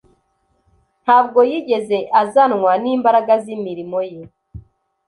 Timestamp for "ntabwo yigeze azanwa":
1.03-2.71